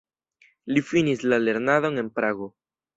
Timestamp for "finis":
0.93-1.23